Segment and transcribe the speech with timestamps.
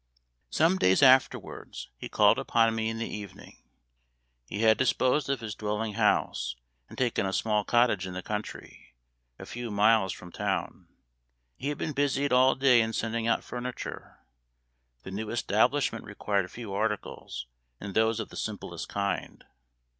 [0.49, 3.61] Some days afterwards, he called upon me in the evening.
[4.47, 6.55] He had disposed of his dwelling house,
[6.89, 8.95] and taken a small cottage in the country,
[9.37, 10.87] a few miles from town.
[11.55, 14.23] He had been busied all day in sending out furniture.
[15.03, 17.45] The new establishment required few articles,
[17.79, 19.45] and those of the simplest kind.